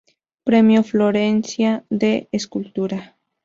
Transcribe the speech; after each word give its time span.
Premio 0.43 0.81
Florencia 0.81 1.85
de 1.91 2.27
escultura. 2.31 3.19